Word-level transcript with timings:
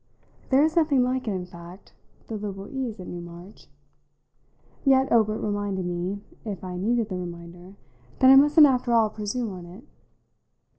There 0.49 0.63
is 0.63 0.75
nothing 0.75 1.03
like 1.03 1.27
it 1.27 1.31
in 1.35 1.45
fact, 1.45 1.93
the 2.25 2.33
liberal 2.35 2.67
ease 2.71 2.99
at 2.99 3.05
Newmarch. 3.05 3.67
Yet 4.83 5.11
Obert 5.11 5.39
reminded 5.39 5.85
me 5.85 6.21
if 6.43 6.63
I 6.63 6.75
needed 6.75 7.09
the 7.09 7.17
reminder 7.17 7.75
that 8.17 8.31
I 8.31 8.35
mustn't 8.35 8.65
after 8.65 8.93
all 8.93 9.11
presume 9.11 9.51
on 9.51 9.67
it. 9.67 9.85